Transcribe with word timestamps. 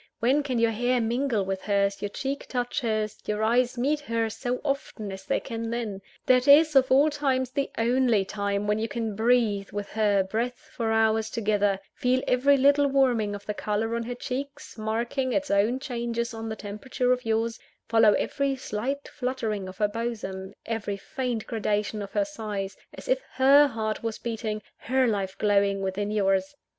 when 0.19 0.41
can 0.41 0.57
your 0.57 0.71
hair 0.71 0.99
mingle 0.99 1.45
with 1.45 1.61
hers, 1.61 2.01
your 2.01 2.09
cheek 2.09 2.47
touch 2.47 2.79
hers, 2.81 3.19
your 3.27 3.43
eyes 3.43 3.77
meet 3.77 3.99
hers, 3.99 4.35
so 4.35 4.59
often 4.65 5.11
as 5.11 5.25
they 5.25 5.39
can 5.39 5.69
then? 5.69 6.01
That 6.25 6.47
is, 6.47 6.75
of 6.75 6.91
all 6.91 7.11
times, 7.11 7.51
the 7.51 7.69
only 7.77 8.25
time 8.25 8.65
when 8.65 8.79
you 8.79 8.87
can 8.87 9.15
breathe 9.15 9.69
with 9.69 9.89
her 9.89 10.23
breath 10.23 10.71
for 10.73 10.91
hours 10.91 11.29
together; 11.29 11.79
feel 11.93 12.23
every 12.27 12.57
little 12.57 12.87
warming 12.87 13.35
of 13.35 13.45
the 13.45 13.53
colour 13.53 13.95
on 13.95 14.01
her 14.01 14.15
cheek 14.15 14.49
marking 14.75 15.33
its 15.33 15.51
own 15.51 15.77
changes 15.77 16.33
on 16.33 16.49
the 16.49 16.55
temperature 16.55 17.13
of 17.13 17.23
yours; 17.23 17.59
follow 17.87 18.13
every 18.13 18.55
slight 18.55 19.07
fluttering 19.07 19.67
of 19.67 19.77
her 19.77 19.87
bosom, 19.87 20.55
every 20.65 20.97
faint 20.97 21.45
gradation 21.45 22.01
of 22.01 22.13
her 22.13 22.25
sighs, 22.25 22.75
as 22.95 23.07
if 23.07 23.21
her 23.33 23.67
heart 23.67 24.01
was 24.01 24.17
beating, 24.17 24.63
her 24.77 25.05
life 25.05 25.37
glowing, 25.37 25.79
within 25.83 26.09
yours. 26.09 26.55